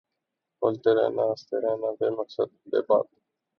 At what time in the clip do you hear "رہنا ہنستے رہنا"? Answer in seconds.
0.95-1.89